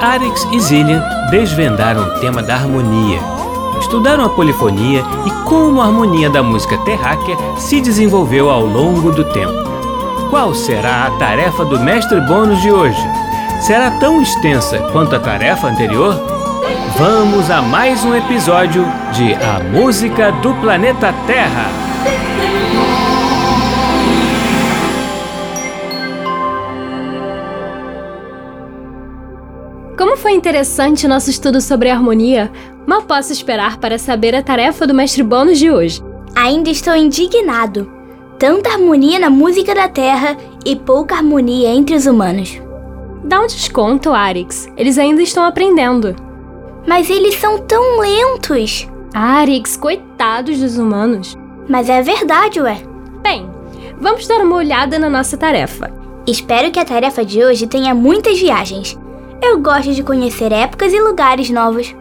[0.00, 3.20] Arix e Zillian desvendaram o tema da harmonia.
[3.80, 9.24] Estudaram a polifonia e como a harmonia da música terráquea se desenvolveu ao longo do
[9.24, 9.52] tempo.
[10.30, 13.00] Qual será a tarefa do mestre bônus de hoje?
[13.60, 16.14] Será tão extensa quanto a tarefa anterior?
[16.96, 21.66] Vamos a mais um episódio de A Música do Planeta Terra.
[30.30, 32.52] Foi interessante nosso estudo sobre harmonia,
[32.86, 36.00] mal posso esperar para saber a tarefa do mestre bônus de hoje.
[36.36, 37.90] Ainda estou indignado.
[38.38, 42.62] Tanta harmonia na música da Terra e pouca harmonia entre os humanos.
[43.24, 44.68] Dá um desconto, Arix.
[44.76, 46.14] Eles ainda estão aprendendo.
[46.86, 48.88] Mas eles são tão lentos.
[49.12, 51.36] Arix, coitados dos humanos.
[51.68, 52.80] Mas é verdade, ué.
[53.20, 53.50] Bem,
[54.00, 55.92] vamos dar uma olhada na nossa tarefa.
[56.24, 58.96] Espero que a tarefa de hoje tenha muitas viagens.
[59.42, 61.96] Eu gosto de conhecer épocas e lugares novos.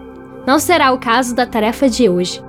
[0.45, 2.43] Não será o caso da tarefa de hoje.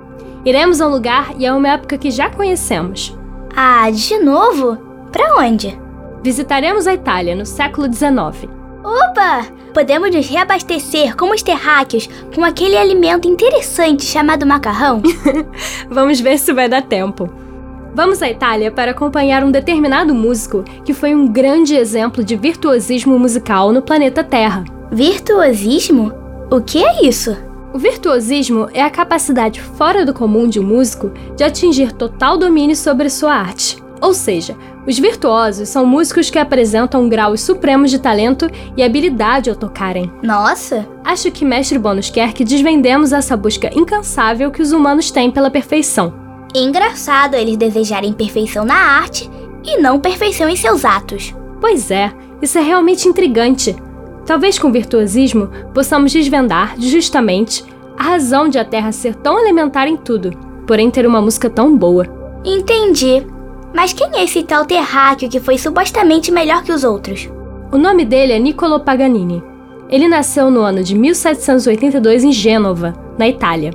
[0.45, 3.17] Iremos a um lugar e a uma época que já conhecemos.
[3.55, 4.77] Ah, de novo?
[5.13, 5.79] Para onde?
[6.23, 8.51] Visitaremos a Itália no século XIX.
[8.83, 9.47] Opa!
[9.73, 15.01] Podemos nos reabastecer como os terráqueos com aquele alimento interessante chamado macarrão?
[15.89, 17.31] Vamos ver se vai dar tempo.
[17.93, 23.19] Vamos à Itália para acompanhar um determinado músico que foi um grande exemplo de virtuosismo
[23.19, 24.65] musical no planeta Terra.
[24.93, 26.13] Virtuosismo?
[26.51, 27.37] O que é isso?
[27.75, 32.77] O virtuosismo é a capacidade fora do comum de um músico de atingir total domínio
[32.77, 33.81] sobre sua arte.
[34.01, 39.57] Ou seja, os virtuosos são músicos que apresentam graus supremos de talento e habilidade ao
[39.57, 40.11] tocarem.
[40.23, 40.89] Nossa!
[41.05, 45.51] Acho que Mestre Bônus quer que desvendemos essa busca incansável que os humanos têm pela
[45.51, 46.20] perfeição.
[46.55, 49.31] Engraçado eles desejarem perfeição na arte
[49.65, 51.35] e não perfeição em seus atos.
[51.61, 52.13] Pois é,
[52.43, 53.77] isso é realmente intrigante.
[54.27, 57.65] Talvez com virtuosismo possamos desvendar, justamente,
[57.97, 60.31] a razão de a Terra ser tão elementar em tudo,
[60.67, 62.07] porém ter uma música tão boa.
[62.45, 63.27] Entendi.
[63.75, 67.29] Mas quem é esse tal terráqueo que foi supostamente melhor que os outros?
[67.71, 69.43] O nome dele é Niccolo Paganini.
[69.89, 73.73] Ele nasceu no ano de 1782 em Gênova, na Itália.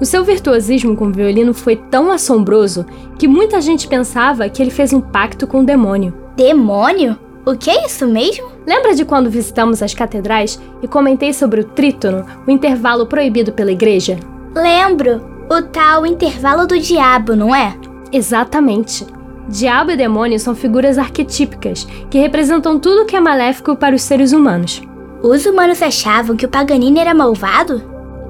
[0.00, 2.84] O seu virtuosismo com o violino foi tão assombroso
[3.18, 6.12] que muita gente pensava que ele fez um pacto com o demônio.
[6.36, 7.16] Demônio?
[7.46, 8.48] O que é isso mesmo?
[8.66, 13.70] Lembra de quando visitamos as catedrais e comentei sobre o trítono, o intervalo proibido pela
[13.70, 14.18] igreja?
[14.54, 15.32] Lembro.
[15.48, 17.76] O tal intervalo do diabo, não é?
[18.10, 19.06] Exatamente.
[19.46, 24.32] Diabo e demônio são figuras arquetípicas que representam tudo que é maléfico para os seres
[24.32, 24.82] humanos.
[25.22, 27.82] Os humanos achavam que o Paganini era malvado?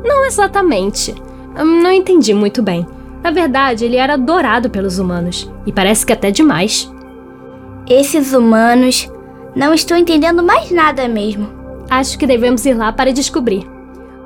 [0.05, 1.15] Não exatamente.
[1.59, 2.87] Hum, Não entendi muito bem.
[3.23, 6.93] Na verdade, ele era adorado pelos humanos, e parece que até demais.
[7.89, 9.11] Esses humanos.
[9.55, 11.49] Não estou entendendo mais nada mesmo.
[11.89, 13.65] Acho que devemos ir lá para descobrir.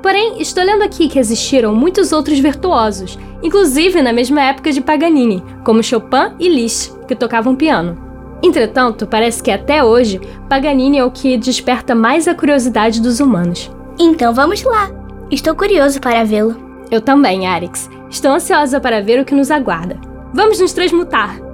[0.01, 5.43] Porém, estou lendo aqui que existiram muitos outros virtuosos, inclusive na mesma época de Paganini,
[5.63, 7.97] como Chopin e Liszt, que tocavam piano.
[8.41, 13.69] Entretanto, parece que até hoje, Paganini é o que desperta mais a curiosidade dos humanos.
[13.99, 14.89] Então vamos lá.
[15.29, 16.68] Estou curioso para vê-lo.
[16.91, 17.89] Eu também, Arix.
[18.09, 19.99] Estou ansiosa para ver o que nos aguarda.
[20.33, 21.48] Vamos nos transmutar!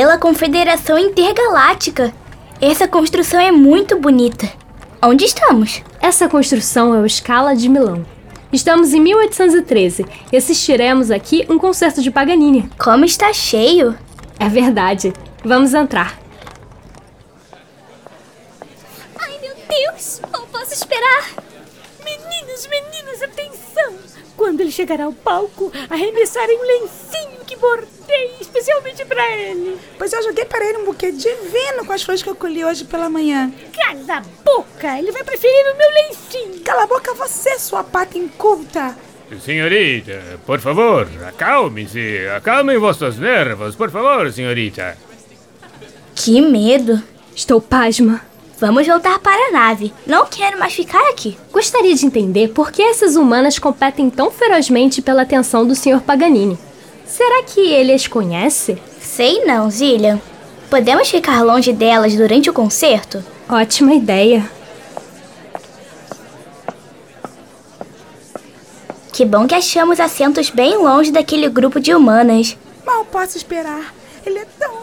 [0.00, 2.10] Pela Confederação Intergaláctica.
[2.58, 4.50] Essa construção é muito bonita.
[5.02, 5.82] Onde estamos?
[6.00, 8.06] Essa construção é o Scala de Milão.
[8.50, 12.66] Estamos em 1813 e assistiremos aqui um concerto de Paganini.
[12.82, 13.94] Como está cheio?
[14.38, 15.12] É verdade.
[15.44, 16.18] Vamos entrar.
[19.68, 20.22] Deus!
[20.32, 21.28] Não posso esperar!
[22.02, 23.94] Meninos, meninas, atenção!
[24.34, 27.19] Quando ele chegar ao palco, arremessarem um lencinho
[27.50, 29.76] que bordei especialmente para ele.
[29.98, 32.84] Pois eu joguei para ele um buquê divino com as flores que eu colhi hoje
[32.84, 33.52] pela manhã.
[33.76, 34.96] Cala a boca!
[34.96, 36.60] Ele vai preferir o meu lencinho.
[36.60, 38.96] Cala a boca você, sua pata inculta!
[39.44, 42.28] Senhorita, por favor, acalme-se.
[42.36, 44.96] Acalmem vossos nervos, por favor, senhorita.
[46.14, 47.02] Que medo!
[47.34, 48.20] Estou pasma.
[48.60, 49.92] Vamos voltar para a nave.
[50.06, 51.36] Não quero mais ficar aqui.
[51.50, 56.00] Gostaria de entender por que essas humanas competem tão ferozmente pela atenção do Sr.
[56.00, 56.58] Paganini.
[57.10, 58.78] Será que ele as conhece?
[59.00, 60.20] Sei não, Zillian.
[60.70, 63.22] Podemos ficar longe delas durante o concerto?
[63.48, 64.48] Ótima ideia.
[69.12, 72.56] Que bom que achamos assentos bem longe daquele grupo de humanas.
[72.86, 73.92] Mal posso esperar.
[74.24, 74.79] Ele é tão.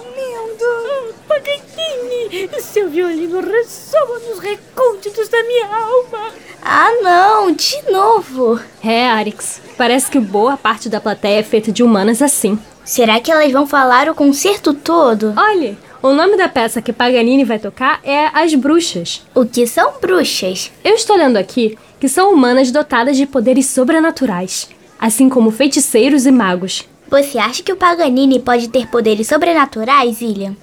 [1.28, 6.32] Paganini, seu violino ressoa nos recônditos da minha alma.
[6.62, 8.60] Ah, não, de novo.
[8.84, 9.62] É, Arix.
[9.78, 12.58] Parece que boa parte da plateia é feita de humanas assim.
[12.84, 15.34] Será que elas vão falar o concerto todo?
[15.38, 19.26] Olhe, o nome da peça que Paganini vai tocar é As Bruxas.
[19.36, 20.72] O que são bruxas?
[20.84, 24.70] Eu estou lendo aqui que são humanas dotadas de poderes sobrenaturais,
[25.00, 26.88] assim como feiticeiros e magos.
[27.10, 30.56] Você acha que o Paganini pode ter poderes sobrenaturais, William?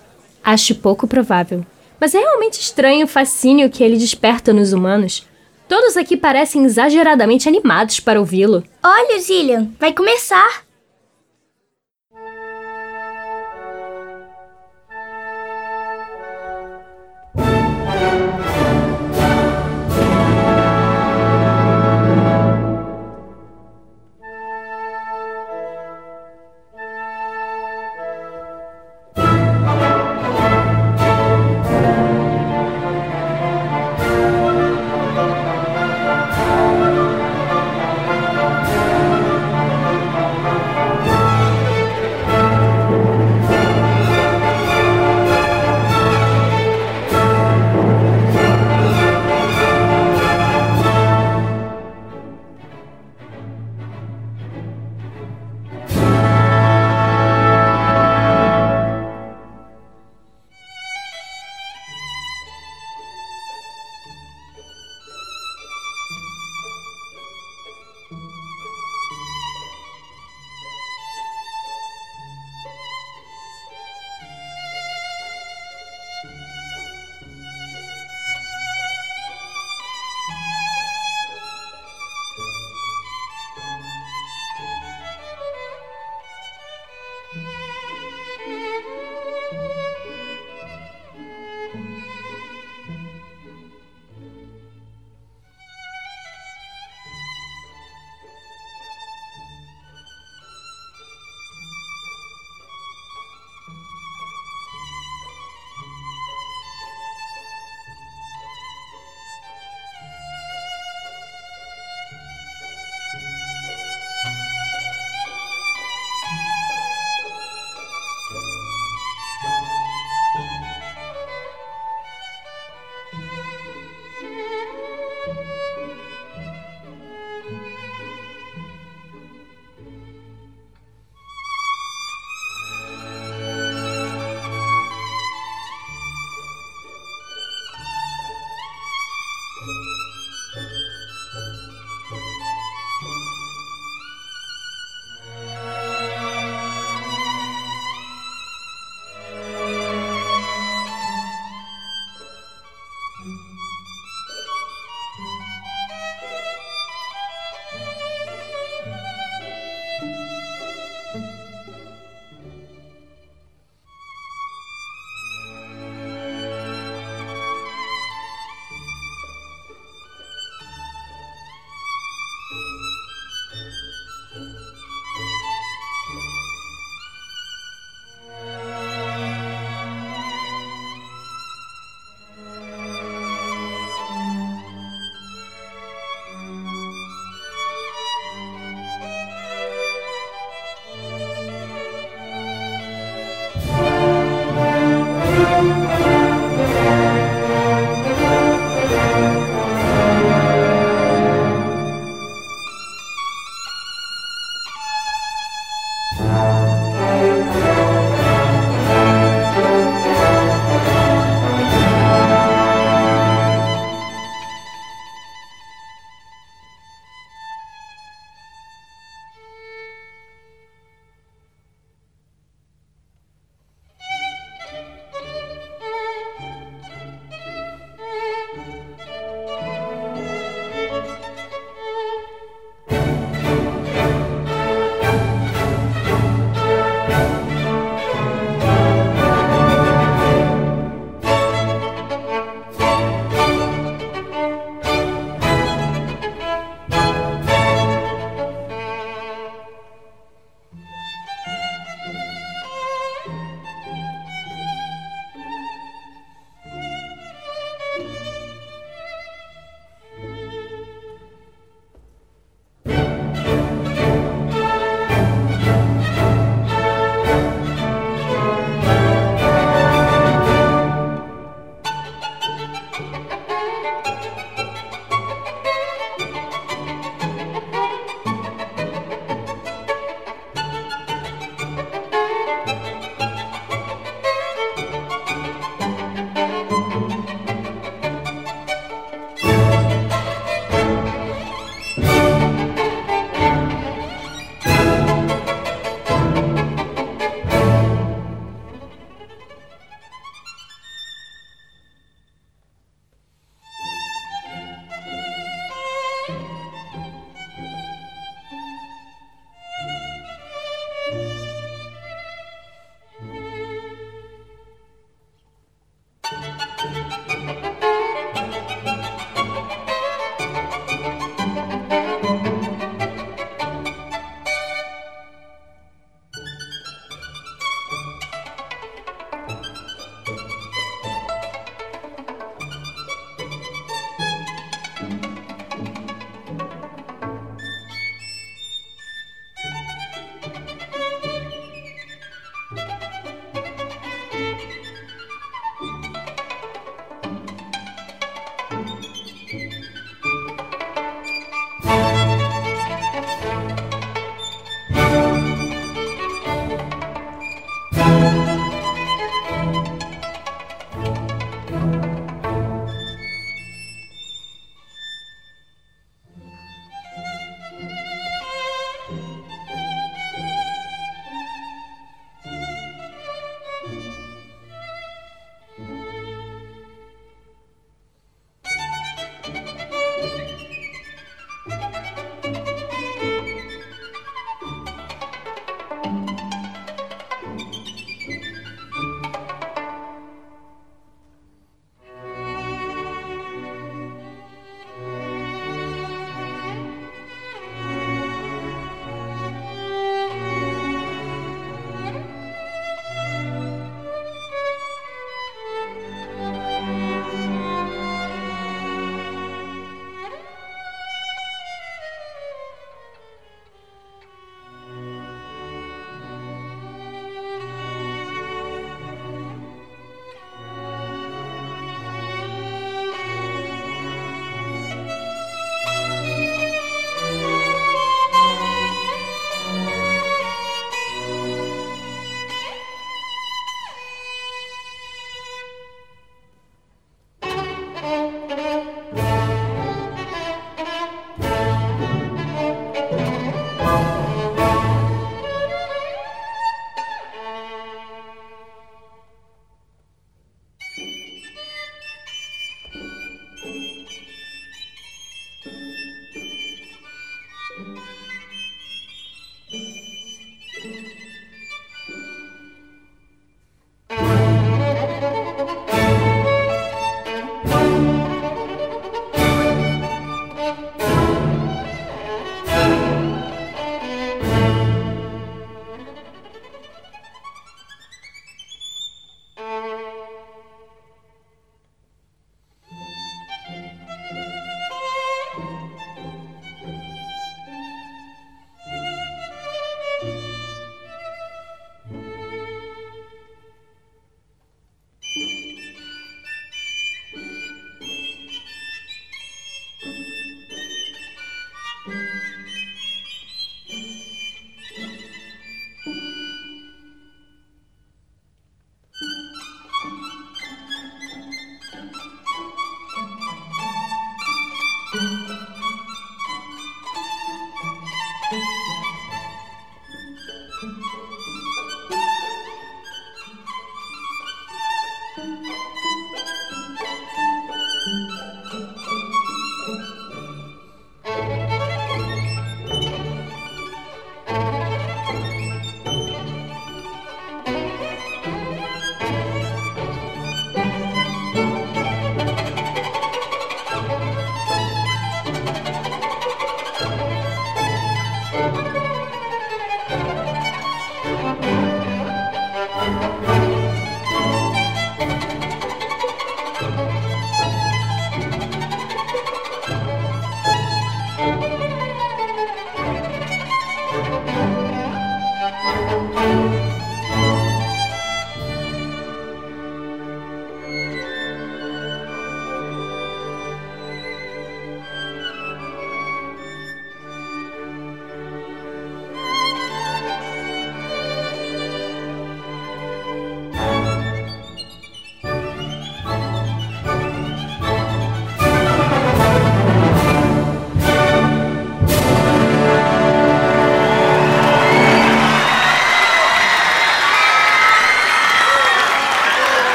[0.45, 1.65] Acho pouco provável.
[1.99, 5.27] Mas é realmente estranho o fascínio que ele desperta nos humanos.
[5.67, 8.63] Todos aqui parecem exageradamente animados para ouvi-lo.
[8.83, 10.64] Olha, Zillian, vai começar.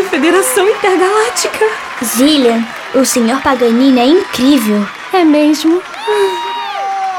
[0.00, 1.66] Confederação Intergaláctica.
[2.02, 3.38] Zillian, o Sr.
[3.42, 4.88] Paganini é incrível.
[5.12, 5.82] É mesmo?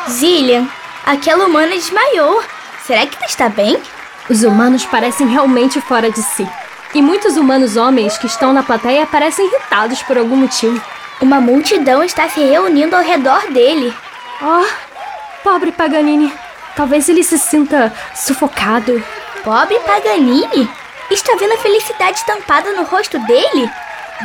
[0.10, 0.68] Zillian,
[1.06, 2.42] aquela humana desmaiou.
[2.84, 3.80] Será que ela está bem?
[4.28, 6.50] Os humanos parecem realmente fora de si.
[6.96, 10.82] E muitos humanos homens que estão na plateia parecem irritados por algum motivo.
[11.22, 13.94] Uma multidão está se reunindo ao redor dele.
[14.42, 14.66] Oh,
[15.44, 16.34] pobre Paganini.
[16.76, 19.04] Talvez ele se sinta sufocado.
[19.44, 20.81] Pobre Paganini?
[21.12, 23.70] Está vendo a felicidade estampada no rosto dele?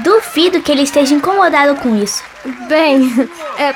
[0.05, 2.23] Duvido que ele esteja incomodado com isso.
[2.69, 3.13] Bem,
[3.59, 3.75] é,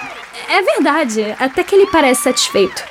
[0.49, 1.35] é verdade.
[1.41, 2.85] Até que ele parece satisfeito.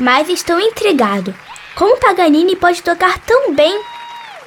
[0.00, 1.34] Mas estou intrigado.
[1.74, 3.78] Como Paganini pode tocar tão bem?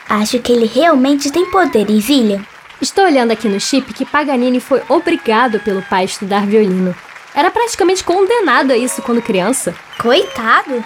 [0.10, 2.44] Acho que ele realmente tem poderes, William.
[2.82, 6.96] Estou olhando aqui no chip que Paganini foi obrigado pelo pai a estudar violino.
[7.36, 9.76] Era praticamente condenado a isso quando criança.
[10.00, 10.84] Coitado!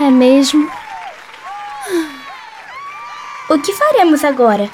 [0.00, 0.70] É mesmo?
[3.54, 4.68] O que faremos agora?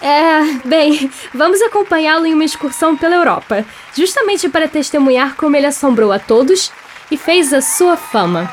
[0.00, 6.12] É, bem, vamos acompanhá-lo em uma excursão pela Europa, justamente para testemunhar como ele assombrou
[6.12, 6.70] a todos
[7.10, 8.48] e fez a sua fama.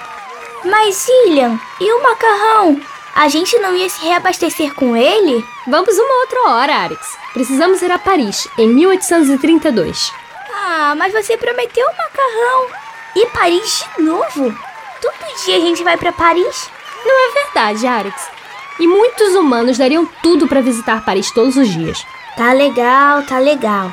[0.63, 2.81] Mas, William, e o macarrão?
[3.13, 5.45] A gente não ia se reabastecer com ele?
[5.67, 7.15] Vamos uma outra hora, Arix.
[7.31, 10.11] Precisamos ir a Paris, em 1832.
[10.55, 12.67] Ah, mas você prometeu o macarrão.
[13.15, 14.57] E Paris de novo?
[14.99, 16.67] Todo dia a gente vai para Paris?
[17.05, 18.34] Não é verdade, Arix.
[18.79, 22.05] E muitos humanos dariam tudo para visitar Paris todos os dias.
[22.35, 23.91] Tá legal, tá legal.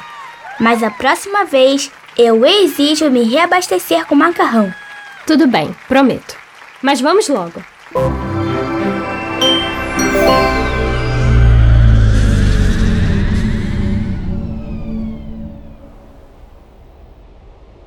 [0.59, 4.73] Mas a próxima vez eu exijo me reabastecer com macarrão.
[5.27, 6.37] Tudo bem, prometo.
[6.83, 7.63] Mas vamos logo.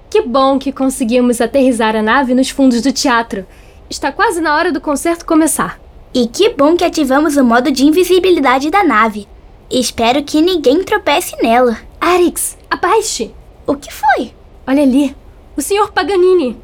[0.10, 3.46] Que bom que conseguimos aterrissar a nave nos fundos do teatro.
[3.90, 5.85] Está quase na hora do concerto começar.
[6.16, 9.28] E que bom que ativamos o modo de invisibilidade da nave.
[9.70, 11.78] Espero que ninguém tropece nela.
[12.00, 13.32] Arix, abaixe!
[13.68, 14.32] O que foi?
[14.66, 15.14] Olha ali,
[15.58, 15.92] o Sr.
[15.92, 16.56] Paganini.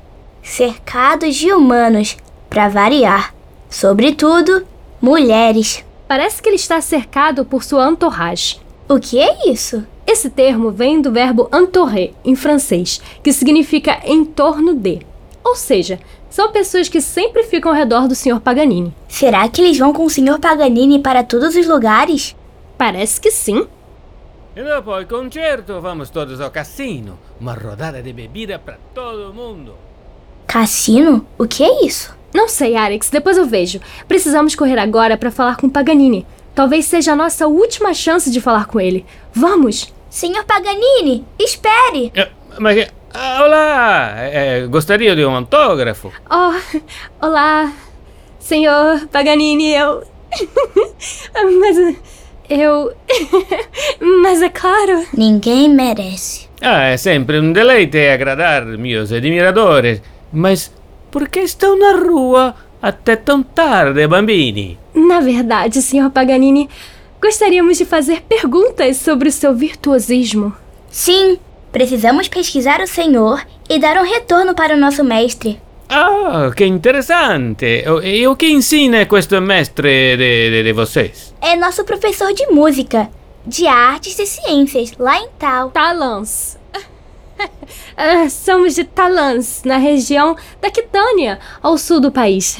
[0.41, 2.15] Cercados de humanos,
[2.49, 3.35] para variar.
[3.69, 4.65] Sobretudo,
[5.01, 5.83] mulheres.
[6.07, 8.57] Parece que ele está cercado por sua entourage.
[8.87, 9.85] O que é isso?
[10.07, 14.99] Esse termo vem do verbo entourer, em francês, que significa em torno de.
[15.43, 15.99] Ou seja,
[16.31, 18.39] são pessoas que sempre ficam ao redor do Sr.
[18.39, 18.95] Paganini.
[19.07, 20.39] Será que eles vão com o Sr.
[20.39, 22.35] Paganini para todos os lugares?
[22.77, 23.67] Parece que sim.
[24.55, 27.19] E dopo il concerto vamos todos ao cassino.
[27.39, 29.75] Uma rodada de bebida para todo mundo.
[30.47, 31.25] Cassino?
[31.37, 32.15] O que é isso?
[32.33, 33.79] Não sei, Alex, depois eu vejo.
[34.07, 36.25] Precisamos correr agora para falar com Paganini.
[36.55, 39.05] Talvez seja a nossa última chance de falar com ele.
[39.33, 39.93] Vamos!
[40.09, 42.11] Senhor Paganini, espere!
[42.13, 42.89] Eh, ma che...
[43.13, 44.13] ah, olá!
[44.17, 46.12] Eh, gostaria de um autógrafo?
[46.30, 46.54] Oh,
[47.26, 47.71] olá,
[48.39, 50.04] senhor Paganini, eu.
[51.60, 51.95] Mas.
[52.50, 52.93] Eu.
[54.21, 55.06] Mas é claro.
[55.13, 56.50] Ninguém merece.
[56.62, 60.02] Ah, é sempre um deleite agradar meus admiradores.
[60.32, 60.71] Mas
[61.10, 64.78] por que estão na rua até tão tarde, bambini?
[64.93, 66.69] Na verdade, senhor Paganini,
[67.21, 70.54] gostaríamos de fazer perguntas sobre o seu virtuosismo.
[70.89, 71.39] Sim,
[71.71, 75.60] precisamos pesquisar o senhor e dar um retorno para o nosso mestre.
[75.89, 77.84] Ah, que interessante!
[78.03, 81.34] E o que ensina questo mestre de, de, de vocês?
[81.41, 83.10] É nosso professor de música,
[83.45, 85.71] de artes e ciências, lá em Tal.
[85.71, 86.57] Talans.
[87.97, 92.60] Ah, somos de Talans, na região da Quitânia, ao sul do país.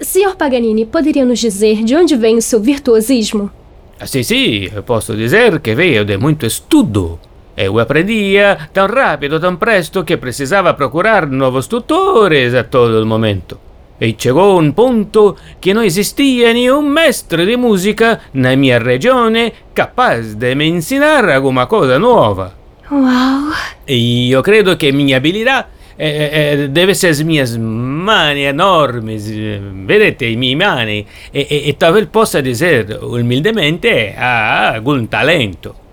[0.00, 3.50] Senhor Paganini, poderia nos dizer de onde vem o seu virtuosismo?
[3.98, 7.18] Ah, sim, sim, eu posso dizer que veio de muito estudo.
[7.56, 13.58] Eu aprendia tão rápido, tão presto, que precisava procurar novos tutores a todo momento.
[13.98, 20.34] E chegou um ponto que não existia nenhum mestre de música na minha regione capaz
[20.34, 22.52] de me ensinar alguma coisa nova.
[22.92, 23.54] Uau!
[23.88, 29.60] E eu credo que minha habilidade eh, eh, deve ser as minhas mani enormes, eh,
[29.86, 35.85] vedete i miei mani, e, e, e talvez possa dizer umildemente ha algum talento.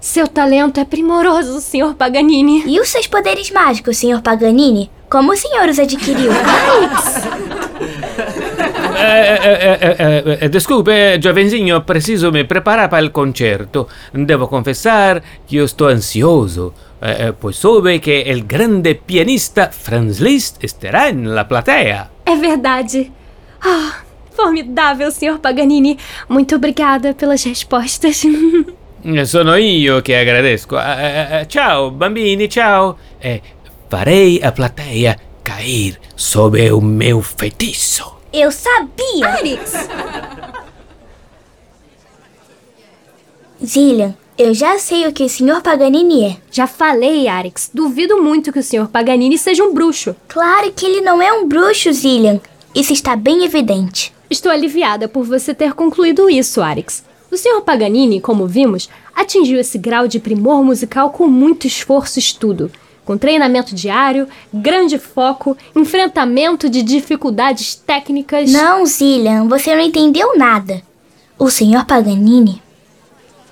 [0.00, 2.62] Seu talento é primoroso, senhor Paganini.
[2.66, 4.90] E os seus poderes mágicos, senhor Paganini?
[5.10, 6.30] Como o senhor os adquiriu?
[9.00, 13.86] Eh, eh, eh, eh, desculpe, jovenzinho, preciso me preparar para il concerto.
[14.12, 20.64] Devo confessar que eu estou ansioso, eh, pois soube que el grande pianista Franz Liszt
[20.64, 22.10] estará na plateia.
[22.26, 23.12] É verdade.
[23.60, 25.96] Ah, formidável, senhor Paganini.
[26.28, 28.24] Muito obrigada pelas respostas.
[29.24, 30.78] Sono io che agradesco.
[30.78, 32.96] Eh, eh, ciao, bambini, ciao.
[33.18, 33.40] E
[33.88, 38.18] farei a plateia cair sob o meu feitiço.
[38.32, 39.26] Eu sabia!
[39.26, 39.88] Arix!
[43.64, 45.62] Zillian, eu já sei o que o Sr.
[45.62, 46.36] Paganini é.
[46.50, 47.70] Já falei, Arix.
[47.72, 48.88] Duvido muito que o Sr.
[48.88, 50.14] Paganini seja um bruxo.
[50.28, 52.40] Claro que ele não é um bruxo, Zillian.
[52.74, 54.12] Isso está bem evidente.
[54.30, 57.02] Estou aliviada por você ter concluído isso, Arix.
[57.30, 57.60] O Sr.
[57.62, 62.70] Paganini, como vimos, atingiu esse grau de primor musical com muito esforço e estudo.
[63.04, 68.50] Com treinamento diário, grande foco, enfrentamento de dificuldades técnicas.
[68.50, 70.82] Não, Zillian, você não entendeu nada.
[71.38, 71.84] O Sr.
[71.86, 72.62] Paganini.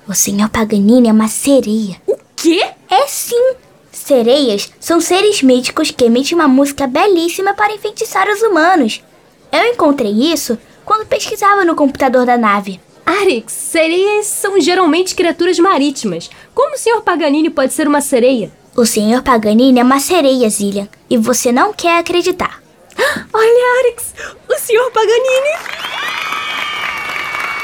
[0.07, 0.49] O Sr.
[0.51, 2.01] Paganini é uma sereia.
[2.07, 2.63] O quê?
[2.89, 3.53] É sim.
[3.91, 9.03] Sereias são seres míticos que emitem uma música belíssima para enfeitiçar os humanos.
[9.51, 12.79] Eu encontrei isso quando pesquisava no computador da nave.
[13.07, 16.29] Arix, sereias são geralmente criaturas marítimas.
[16.53, 17.01] Como o Sr.
[17.05, 18.51] Paganini pode ser uma sereia?
[18.75, 19.23] O Sr.
[19.23, 22.61] Paganini é uma sereia, Zillian, e você não quer acreditar.
[23.33, 24.13] Olha, Arix,
[24.49, 24.91] o Sr.
[24.91, 25.57] Paganini!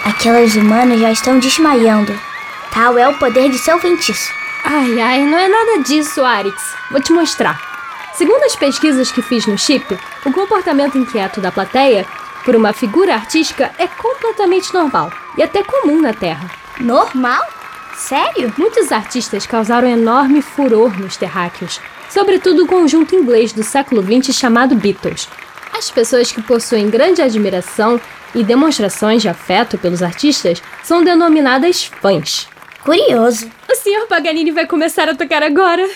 [0.06, 2.18] Aquelas humanas já estão desmaiando.
[2.74, 4.32] Tal é o poder de seu feitiço.
[4.64, 6.56] Ai, ai, não é nada disso, Arix.
[6.90, 7.60] Vou te mostrar.
[8.16, 12.08] Segundo as pesquisas que fiz no chip, o comportamento inquieto da plateia
[12.44, 16.50] por uma figura artística é completamente normal e até comum na Terra.
[16.80, 17.42] Normal?
[17.96, 18.54] Sério?
[18.58, 21.80] Muitos artistas causaram enorme furor nos terráqueos,
[22.10, 25.28] sobretudo o conjunto inglês do século XX chamado Beatles.
[25.76, 28.00] As pessoas que possuem grande admiração
[28.36, 32.48] e demonstrações de afeto pelos artistas são denominadas fãs.
[32.84, 33.50] Curioso.
[33.70, 34.08] O Sr.
[34.08, 35.88] Paganini vai começar a tocar agora.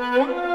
[0.00, 0.49] Música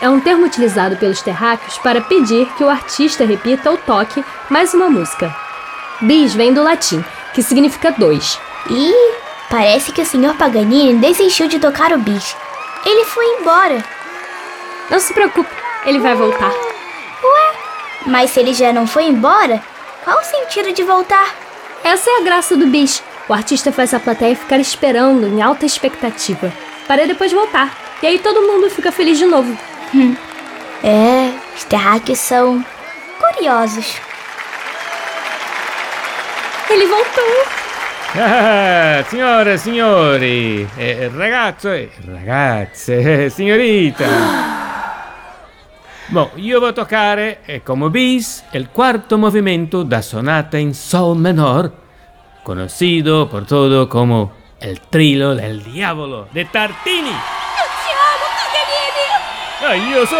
[0.00, 4.72] é um termo utilizado pelos terráqueos para pedir que o artista repita ou toque mais
[4.74, 5.34] uma música.
[6.00, 8.38] Bis vem do latim, que significa dois.
[8.70, 9.12] Ih,
[9.50, 10.34] parece que o Sr.
[10.38, 12.36] Paganini desistiu de tocar o bis.
[12.84, 13.84] Ele foi embora.
[14.90, 15.50] Não se preocupe,
[15.84, 16.52] ele vai voltar.
[18.06, 19.62] Mas se ele já não foi embora,
[20.02, 21.34] qual o sentido de voltar?
[21.84, 23.02] Essa é a graça do bis.
[23.28, 26.50] O artista faz a plateia ficar esperando em alta expectativa,
[26.86, 27.76] para depois voltar.
[28.02, 29.56] E aí todo mundo fica feliz de novo.
[30.82, 32.64] É, os terráqueos são
[33.18, 33.96] curiosos.
[36.70, 37.58] Ele voltou.
[38.14, 44.06] Ah, signore e signori, eh, ragazzo e ragazze, signorita.
[46.08, 51.70] Bom, io vou toccare eh, come bis il quarto movimento da sonata in sol menor,
[52.42, 57.12] conocido por todo como el trilo del diavolo de Tartini.
[59.60, 60.16] Ah, io so!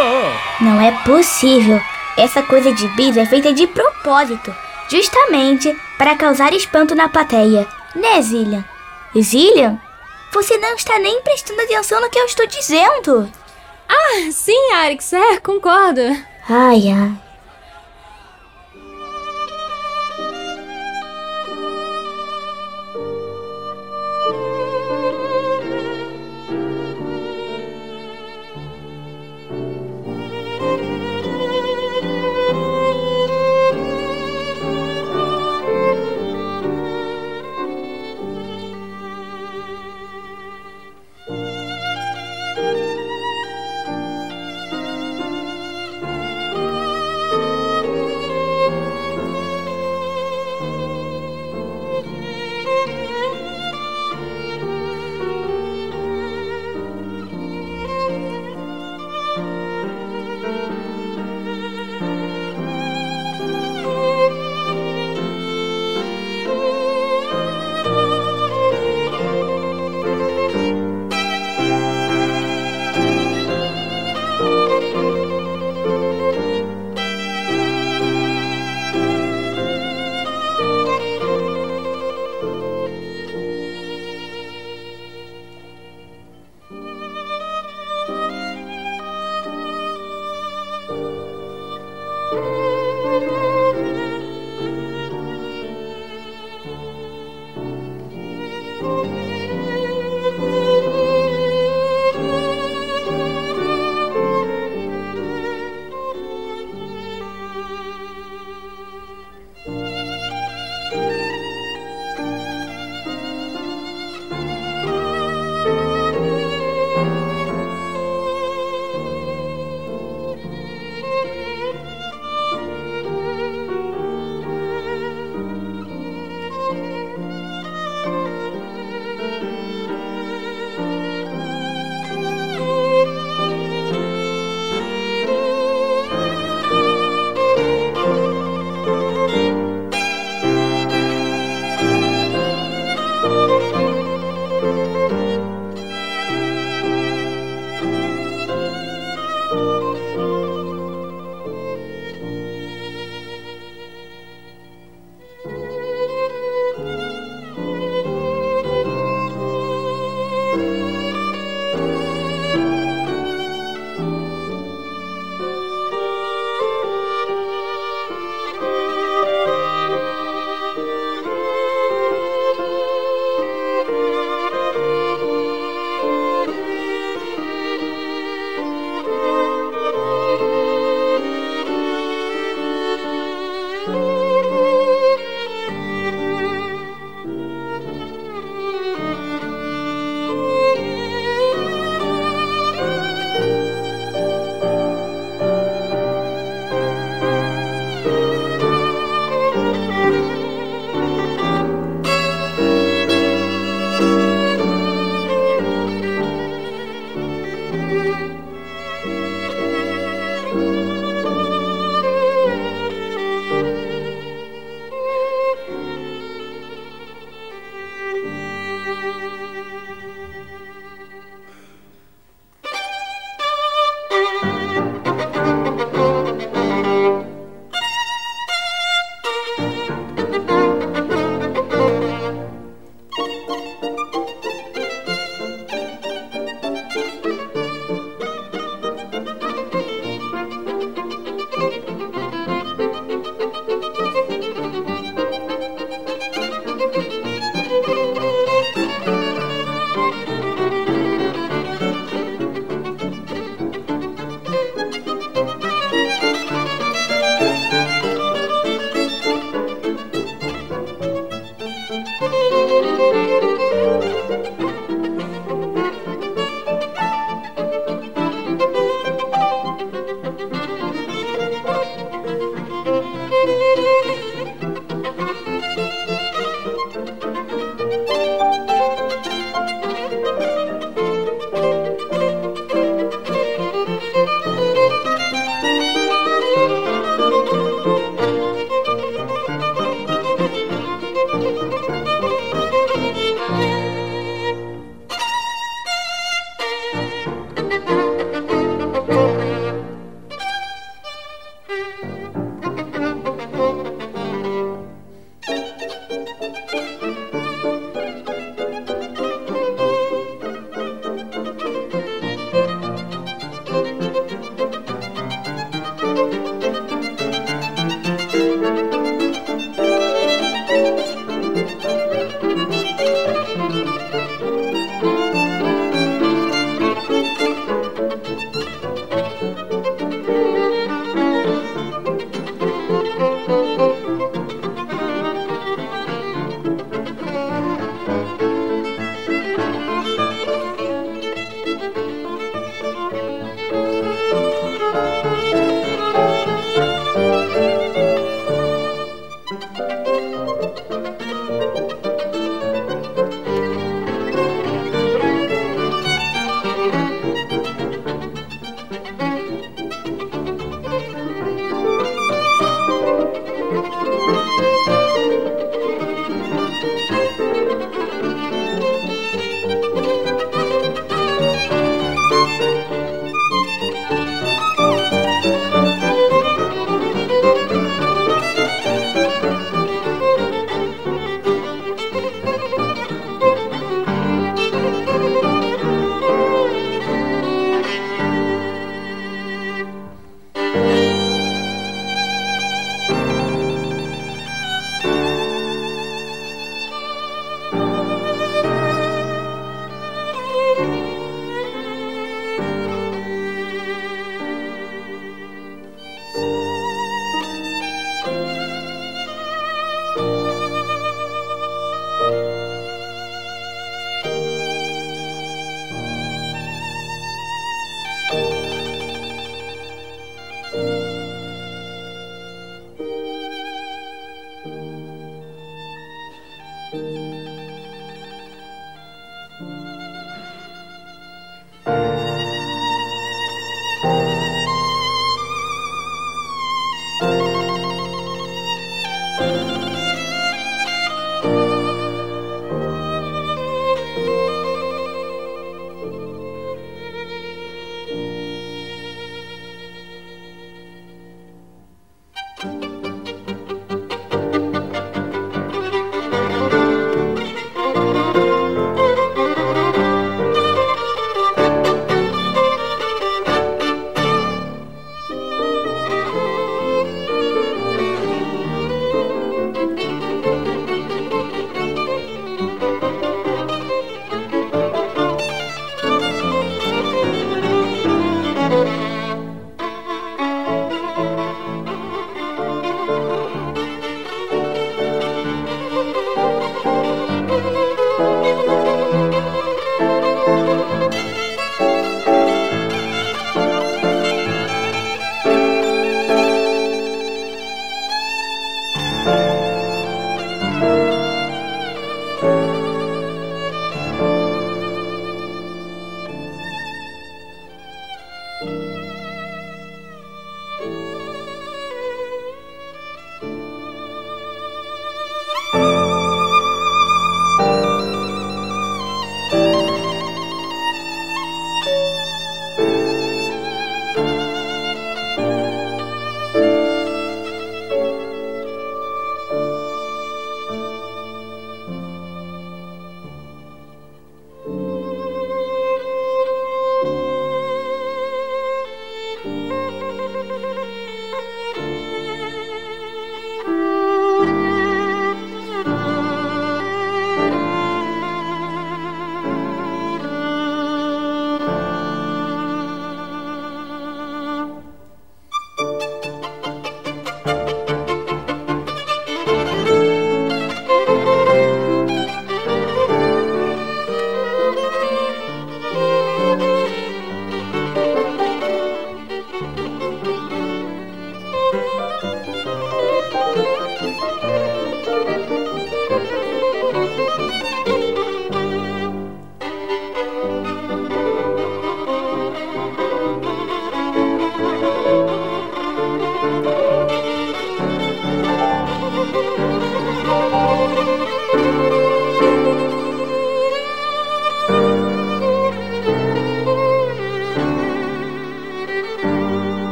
[0.61, 1.81] Não é possível.
[2.17, 4.55] Essa coisa de bis é feita de propósito,
[4.91, 7.67] justamente para causar espanto na plateia.
[7.95, 8.65] Né, Zillian?
[9.17, 9.79] Zillian?
[10.33, 13.31] Você não está nem prestando atenção no que eu estou dizendo.
[13.89, 16.01] Ah, sim, Arix, é, concordo.
[16.49, 17.28] Ai, ai.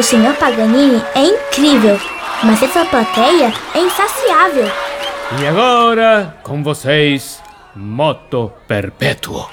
[0.00, 0.34] O Sr.
[0.38, 2.00] Paganini é incrível,
[2.42, 4.64] mas essa plateia é insaciável.
[5.38, 7.42] E agora, com vocês,
[7.76, 9.46] Moto Perpétuo.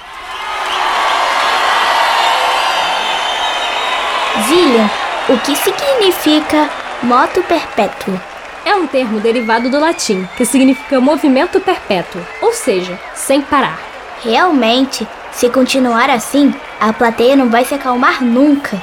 [4.47, 4.89] Zillian,
[5.27, 6.69] o que significa
[7.03, 8.17] moto perpétuo?
[8.63, 13.77] É um termo derivado do latim, que significa movimento perpétuo, ou seja, sem parar.
[14.23, 18.81] Realmente, se continuar assim, a plateia não vai se acalmar nunca.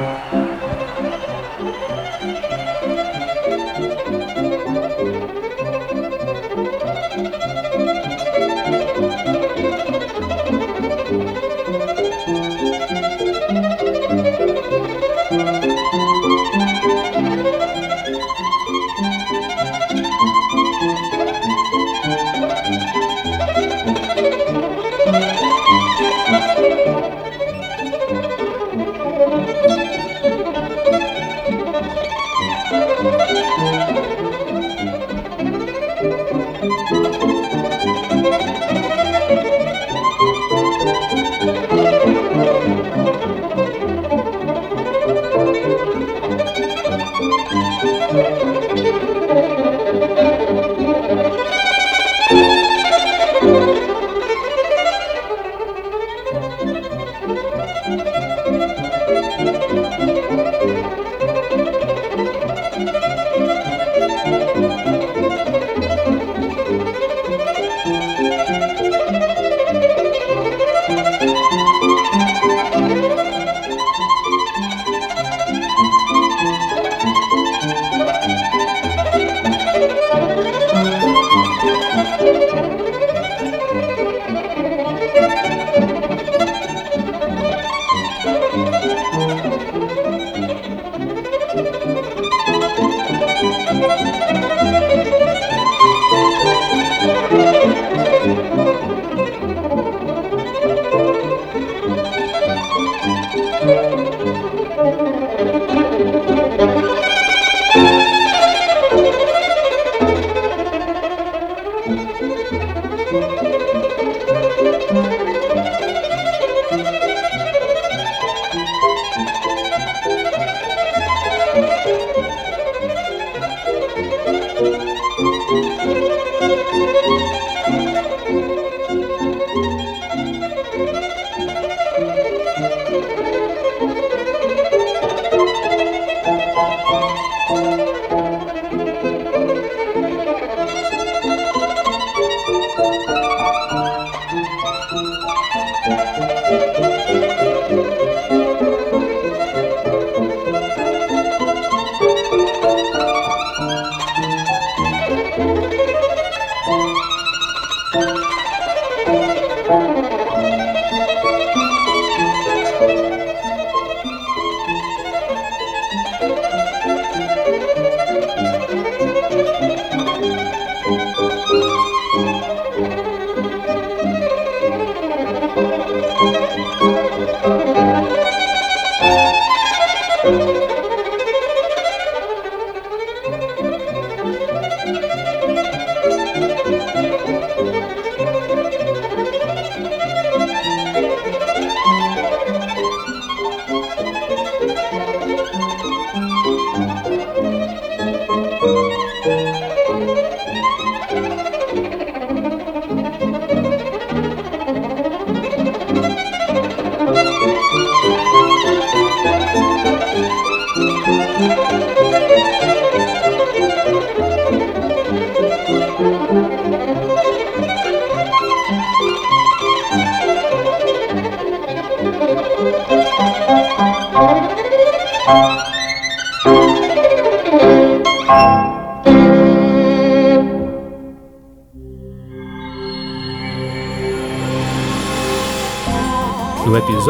[0.00, 0.49] No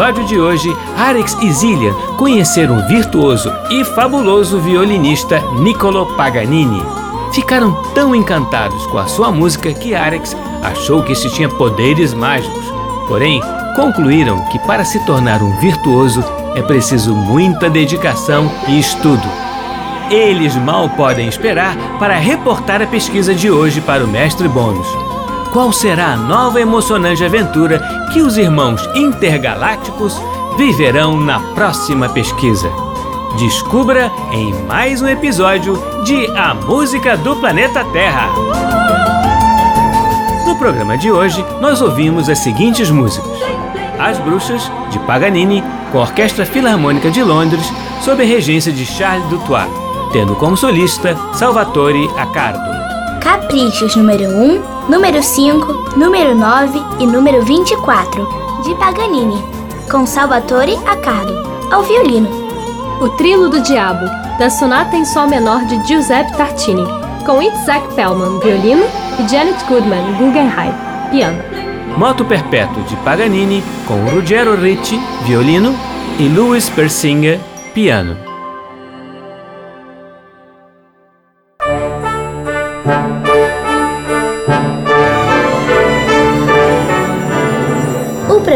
[0.00, 6.82] episódio de hoje, Arix e Zillian conheceram o virtuoso e fabuloso violinista Niccolo Paganini.
[7.34, 12.64] Ficaram tão encantados com a sua música que Arix achou que este tinha poderes mágicos.
[13.08, 13.42] Porém,
[13.76, 16.24] concluíram que para se tornar um virtuoso
[16.54, 19.28] é preciso muita dedicação e estudo.
[20.10, 25.09] Eles mal podem esperar para reportar a pesquisa de hoje para o Mestre Bônus.
[25.52, 27.80] Qual será a nova emocionante aventura
[28.12, 30.16] que os irmãos intergalácticos
[30.56, 32.70] viverão na próxima pesquisa?
[33.36, 35.74] Descubra em mais um episódio
[36.04, 38.28] de A Música do Planeta Terra.
[40.46, 43.36] No programa de hoje, nós ouvimos as seguintes músicas:
[43.98, 47.72] As Bruxas, de Paganini, com a Orquestra Filarmônica de Londres,
[48.02, 49.68] sob a regência de Charles Dutoit,
[50.12, 52.70] tendo como solista Salvatore Accardo.
[53.20, 58.26] Caprichos número 1, número 5, número 9 e número 24,
[58.64, 59.40] de Paganini,
[59.88, 61.32] com Salvatore Accardo,
[61.70, 62.28] ao violino.
[63.00, 64.04] O Trilo do Diabo,
[64.36, 66.84] da Sonata em Sol Menor de Giuseppe Tartini,
[67.24, 68.84] com Itzhak Pellman, violino,
[69.20, 70.74] e Janet Goodman, Guggenheim,
[71.12, 71.40] piano.
[71.96, 75.72] Moto Perpétuo de Paganini, com Ruggero Ricci, violino,
[76.18, 77.38] e Louis Persinger,
[77.72, 78.29] piano.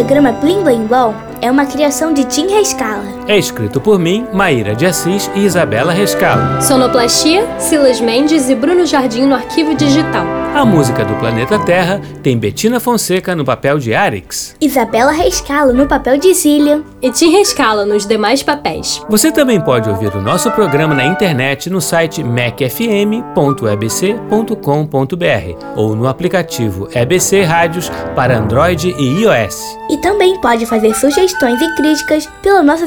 [0.04, 3.13] Programa Blim Blim Blom é uma criação de Tim Rescala.
[3.26, 6.60] É escrito por mim, Maíra de Assis e Isabela Rescalo.
[6.60, 10.26] Sonoplastia, Silas Mendes e Bruno Jardim no arquivo digital.
[10.54, 14.54] A música do Planeta Terra tem Betina Fonseca no papel de Arix.
[14.60, 16.84] Isabela Rescalo no papel de Zillian.
[17.02, 19.02] E Tim Rescala nos demais papéis.
[19.08, 23.24] Você também pode ouvir o nosso programa na internet no site macfm.ebc.com.br
[25.74, 29.76] ou no aplicativo EBC Rádios para Android e iOS.
[29.90, 32.86] E também pode fazer sugestões e críticas pela nossa